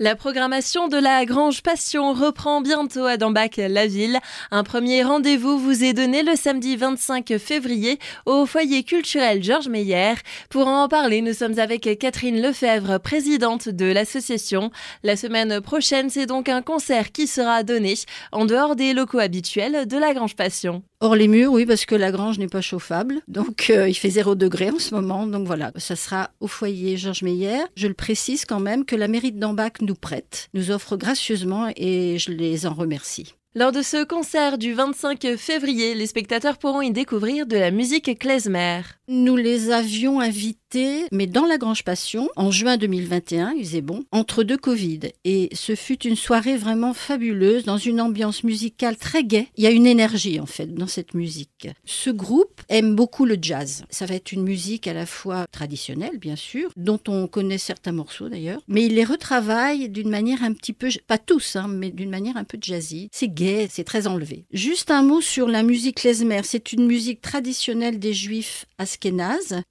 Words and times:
La 0.00 0.14
programmation 0.14 0.86
de 0.86 0.96
la 0.96 1.24
Grange 1.24 1.60
Passion 1.60 2.12
reprend 2.12 2.60
bientôt 2.60 3.04
à 3.04 3.16
Dambach-la-Ville. 3.16 4.20
Un 4.52 4.62
premier 4.62 5.02
rendez-vous 5.02 5.58
vous 5.58 5.82
est 5.82 5.92
donné 5.92 6.22
le 6.22 6.36
samedi 6.36 6.76
25 6.76 7.36
février 7.36 7.98
au 8.24 8.46
foyer 8.46 8.84
culturel 8.84 9.42
Georges 9.42 9.68
Meyer. 9.68 10.14
Pour 10.50 10.68
en 10.68 10.86
parler, 10.86 11.20
nous 11.20 11.32
sommes 11.32 11.58
avec 11.58 11.98
Catherine 11.98 12.40
Lefebvre, 12.40 13.00
présidente 13.00 13.68
de 13.68 13.86
l'association. 13.86 14.70
La 15.02 15.16
semaine 15.16 15.60
prochaine, 15.60 16.10
c'est 16.10 16.26
donc 16.26 16.48
un 16.48 16.62
concert 16.62 17.10
qui 17.10 17.26
sera 17.26 17.64
donné 17.64 17.94
en 18.30 18.46
dehors 18.46 18.76
des 18.76 18.92
locaux 18.92 19.18
habituels 19.18 19.88
de 19.88 19.96
la 19.98 20.14
Grange 20.14 20.36
Passion. 20.36 20.84
Hors 21.00 21.14
les 21.14 21.28
murs, 21.28 21.52
oui, 21.52 21.64
parce 21.64 21.86
que 21.86 21.94
la 21.94 22.10
grange 22.10 22.40
n'est 22.40 22.48
pas 22.48 22.60
chauffable. 22.60 23.20
Donc, 23.28 23.70
euh, 23.70 23.88
il 23.88 23.94
fait 23.94 24.10
zéro 24.10 24.34
degré 24.34 24.70
en 24.70 24.80
ce 24.80 24.96
moment. 24.96 25.28
Donc 25.28 25.46
voilà, 25.46 25.70
ça 25.76 25.94
sera 25.94 26.30
au 26.40 26.48
foyer 26.48 26.96
Georges 26.96 27.22
Meyer. 27.22 27.60
Je 27.76 27.86
le 27.86 27.94
précise 27.94 28.44
quand 28.44 28.58
même 28.58 28.84
que 28.84 28.96
la 28.96 29.06
mairie 29.06 29.30
de 29.30 29.38
Dambach 29.38 29.80
nous 29.80 29.94
prête, 29.94 30.48
nous 30.54 30.72
offre 30.72 30.96
gracieusement 30.96 31.70
et 31.76 32.18
je 32.18 32.32
les 32.32 32.66
en 32.66 32.74
remercie. 32.74 33.34
Lors 33.54 33.72
de 33.72 33.80
ce 33.80 34.04
concert 34.04 34.58
du 34.58 34.72
25 34.72 35.36
février, 35.36 35.94
les 35.94 36.06
spectateurs 36.06 36.58
pourront 36.58 36.82
y 36.82 36.90
découvrir 36.90 37.46
de 37.46 37.56
la 37.56 37.70
musique 37.70 38.18
klezmer. 38.18 38.82
Nous 39.08 39.36
les 39.36 39.70
avions 39.70 40.20
invités, 40.20 40.58
mais 40.74 41.26
dans 41.26 41.46
la 41.46 41.58
Grange 41.58 41.84
Passion, 41.84 42.28
en 42.36 42.50
juin 42.50 42.76
2021, 42.76 43.54
il 43.56 43.64
faisait 43.64 43.80
bon, 43.80 44.04
entre 44.12 44.42
deux 44.42 44.56
Covid. 44.56 45.00
Et 45.24 45.48
ce 45.52 45.74
fut 45.74 46.06
une 46.06 46.16
soirée 46.16 46.56
vraiment 46.56 46.94
fabuleuse, 46.94 47.64
dans 47.64 47.78
une 47.78 48.00
ambiance 48.00 48.44
musicale 48.44 48.96
très 48.96 49.24
gaie. 49.24 49.48
Il 49.56 49.64
y 49.64 49.66
a 49.66 49.70
une 49.70 49.86
énergie, 49.86 50.40
en 50.40 50.46
fait, 50.46 50.74
dans 50.74 50.86
cette 50.86 51.14
musique. 51.14 51.68
Ce 51.84 52.10
groupe 52.10 52.60
aime 52.68 52.94
beaucoup 52.94 53.24
le 53.24 53.38
jazz. 53.40 53.84
Ça 53.90 54.06
va 54.06 54.14
être 54.14 54.32
une 54.32 54.42
musique 54.42 54.86
à 54.86 54.92
la 54.92 55.06
fois 55.06 55.46
traditionnelle, 55.50 56.18
bien 56.18 56.36
sûr, 56.36 56.70
dont 56.76 57.00
on 57.08 57.26
connaît 57.28 57.58
certains 57.58 57.92
morceaux 57.92 58.28
d'ailleurs, 58.28 58.60
mais 58.68 58.84
il 58.84 58.94
les 58.94 59.04
retravaille 59.04 59.88
d'une 59.88 60.10
manière 60.10 60.42
un 60.42 60.52
petit 60.52 60.72
peu, 60.72 60.88
pas 61.06 61.18
tous, 61.18 61.56
hein, 61.56 61.68
mais 61.68 61.90
d'une 61.90 62.10
manière 62.10 62.36
un 62.36 62.44
peu 62.44 62.58
jazzy. 62.60 63.08
C'est 63.12 63.28
gai, 63.28 63.68
c'est 63.70 63.84
très 63.84 64.06
enlevé. 64.06 64.44
Juste 64.52 64.90
un 64.90 65.02
mot 65.02 65.20
sur 65.20 65.48
la 65.48 65.62
musique 65.62 65.96
klezmer. 65.96 66.42
C'est 66.44 66.72
une 66.72 66.86
musique 66.86 67.20
traditionnelle 67.20 67.98
des 67.98 68.12
juifs 68.12 68.66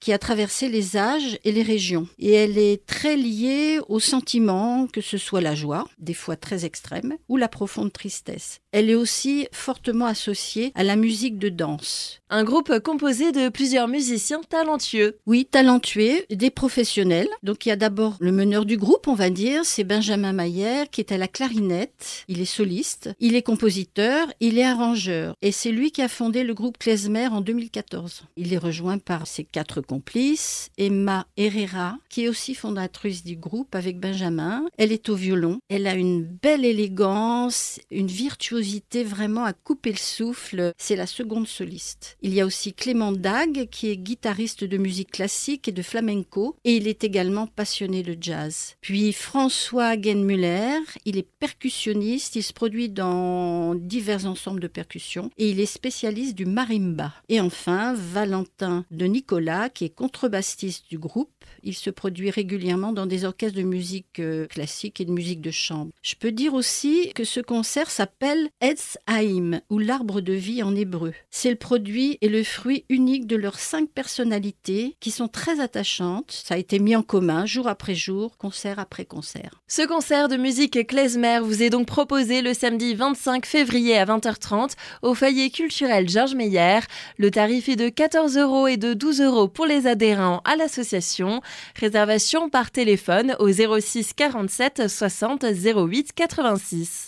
qui 0.00 0.12
a 0.12 0.18
traversé 0.18 0.68
les 0.68 0.87
âges 0.96 1.38
et 1.44 1.52
les 1.52 1.62
régions. 1.62 2.08
Et 2.18 2.32
elle 2.32 2.58
est 2.58 2.84
très 2.86 3.16
liée 3.16 3.80
aux 3.88 4.00
sentiments, 4.00 4.86
que 4.86 5.00
ce 5.00 5.18
soit 5.18 5.40
la 5.40 5.54
joie, 5.54 5.86
des 5.98 6.14
fois 6.14 6.36
très 6.36 6.64
extrême, 6.64 7.16
ou 7.28 7.36
la 7.36 7.48
profonde 7.48 7.92
tristesse. 7.92 8.60
Elle 8.72 8.90
est 8.90 8.94
aussi 8.94 9.48
fortement 9.52 10.06
associée 10.06 10.72
à 10.74 10.84
la 10.84 10.96
musique 10.96 11.38
de 11.38 11.48
danse. 11.48 12.20
Un 12.30 12.44
groupe 12.44 12.78
composé 12.80 13.32
de 13.32 13.48
plusieurs 13.48 13.88
musiciens 13.88 14.42
talentueux. 14.48 15.16
Oui, 15.26 15.46
talentueux, 15.50 16.24
des 16.30 16.50
professionnels. 16.50 17.28
Donc 17.42 17.64
il 17.64 17.70
y 17.70 17.72
a 17.72 17.76
d'abord 17.76 18.16
le 18.20 18.32
meneur 18.32 18.66
du 18.66 18.76
groupe, 18.76 19.08
on 19.08 19.14
va 19.14 19.30
dire, 19.30 19.64
c'est 19.64 19.84
Benjamin 19.84 20.34
Mayer, 20.34 20.84
qui 20.90 21.00
est 21.00 21.12
à 21.12 21.16
la 21.16 21.28
clarinette. 21.28 22.24
Il 22.28 22.40
est 22.40 22.44
soliste, 22.44 23.10
il 23.20 23.34
est 23.34 23.42
compositeur, 23.42 24.28
il 24.40 24.58
est 24.58 24.64
arrangeur. 24.64 25.34
Et 25.40 25.52
c'est 25.52 25.72
lui 25.72 25.90
qui 25.90 26.02
a 26.02 26.08
fondé 26.08 26.44
le 26.44 26.52
groupe 26.52 26.76
Klezmer 26.76 27.28
en 27.28 27.40
2014. 27.40 28.24
Il 28.36 28.52
est 28.52 28.58
rejoint 28.58 28.98
par 28.98 29.26
ses 29.26 29.44
quatre 29.44 29.80
complices, 29.80 30.68
Emma 30.78 31.26
Herrera, 31.36 31.98
qui 32.08 32.24
est 32.24 32.28
aussi 32.28 32.54
fondatrice 32.54 33.24
du 33.24 33.36
groupe 33.36 33.74
avec 33.74 33.98
Benjamin. 33.98 34.64
Elle 34.78 34.92
est 34.92 35.08
au 35.08 35.16
violon. 35.16 35.58
Elle 35.68 35.86
a 35.86 35.94
une 35.94 36.22
belle 36.24 36.64
élégance, 36.64 37.80
une 37.90 38.06
virtuosité 38.06 39.04
vraiment 39.04 39.44
à 39.44 39.52
couper 39.52 39.90
le 39.90 39.98
souffle. 39.98 40.72
C'est 40.78 40.96
la 40.96 41.06
seconde 41.06 41.48
soliste. 41.48 42.16
Il 42.22 42.32
y 42.32 42.40
a 42.40 42.46
aussi 42.46 42.72
Clément 42.72 43.12
Dag, 43.12 43.68
qui 43.70 43.90
est 43.90 43.96
guitariste 43.96 44.64
de 44.64 44.76
musique 44.76 45.10
classique 45.10 45.68
et 45.68 45.72
de 45.72 45.82
flamenco, 45.82 46.56
et 46.64 46.76
il 46.76 46.86
est 46.86 47.02
également 47.02 47.48
passionné 47.48 48.02
de 48.02 48.16
jazz. 48.20 48.76
Puis 48.80 49.12
François 49.12 50.00
Genmuller, 50.00 50.78
il 51.04 51.18
est 51.18 51.28
percussionniste, 51.40 52.36
il 52.36 52.42
se 52.42 52.52
produit 52.52 52.88
dans 52.88 53.74
divers 53.74 54.26
ensembles 54.26 54.60
de 54.60 54.68
percussions, 54.68 55.30
et 55.36 55.50
il 55.50 55.60
est 55.60 55.66
spécialiste 55.66 56.36
du 56.36 56.46
marimba. 56.46 57.12
Et 57.28 57.40
enfin, 57.40 57.94
Valentin 57.94 58.84
de 58.90 59.06
Nicolas, 59.06 59.68
qui 59.68 59.84
est 59.84 59.88
contrebassiste 59.94 60.67
du 60.88 60.98
groupe. 60.98 61.30
Il 61.62 61.74
se 61.74 61.90
produit 61.90 62.30
régulièrement 62.30 62.92
dans 62.92 63.06
des 63.06 63.24
orchestres 63.24 63.58
de 63.58 63.62
musique 63.62 64.20
euh, 64.20 64.46
classique 64.46 65.00
et 65.00 65.04
de 65.04 65.12
musique 65.12 65.40
de 65.40 65.50
chambre. 65.50 65.90
Je 66.02 66.14
peux 66.14 66.32
dire 66.32 66.54
aussi 66.54 67.12
que 67.14 67.24
ce 67.24 67.40
concert 67.40 67.90
s'appelle 67.90 68.48
Etz 68.60 68.98
Haïm, 69.06 69.60
ou 69.70 69.78
l'arbre 69.78 70.20
de 70.20 70.32
vie 70.32 70.62
en 70.62 70.74
hébreu. 70.74 71.12
C'est 71.30 71.50
le 71.50 71.56
produit 71.56 72.18
et 72.20 72.28
le 72.28 72.44
fruit 72.44 72.84
unique 72.88 73.26
de 73.26 73.36
leurs 73.36 73.58
cinq 73.58 73.88
personnalités 73.90 74.96
qui 75.00 75.10
sont 75.10 75.28
très 75.28 75.60
attachantes. 75.60 76.30
Ça 76.30 76.54
a 76.54 76.58
été 76.58 76.78
mis 76.78 76.96
en 76.96 77.02
commun 77.02 77.46
jour 77.46 77.68
après 77.68 77.94
jour, 77.94 78.36
concert 78.36 78.78
après 78.78 79.04
concert. 79.04 79.62
Ce 79.66 79.82
concert 79.86 80.28
de 80.28 80.36
musique 80.36 80.86
klezmer 80.86 81.40
vous 81.40 81.62
est 81.62 81.70
donc 81.70 81.86
proposé 81.86 82.42
le 82.42 82.54
samedi 82.54 82.94
25 82.94 83.46
février 83.46 83.96
à 83.96 84.04
20h30 84.04 84.72
au 85.02 85.14
foyer 85.14 85.50
culturel 85.50 86.08
Georges 86.08 86.34
Meyer. 86.34 86.80
Le 87.16 87.30
tarif 87.30 87.68
est 87.68 87.76
de 87.76 87.88
14 87.88 88.36
euros 88.36 88.66
et 88.66 88.76
de 88.76 88.94
12 88.94 89.20
euros 89.20 89.48
pour 89.48 89.66
les 89.66 89.86
adhérents 89.86 90.40
à 90.44 90.56
l'association. 90.58 91.40
Réservation 91.76 92.50
par 92.50 92.70
téléphone 92.70 93.36
au 93.38 93.50
06 93.50 94.12
47 94.12 94.88
60 94.88 95.44
08 95.44 96.12
86. 96.12 97.06